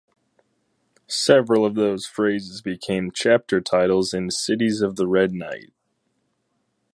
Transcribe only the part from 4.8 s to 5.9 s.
of the Red Night".